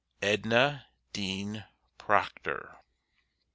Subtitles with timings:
[0.23, 1.65] EDNA DEAN
[1.99, 2.77] PROCTOR.